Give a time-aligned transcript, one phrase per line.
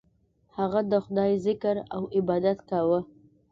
[0.57, 2.99] هغه د خدای ذکر او عبادت کاوه.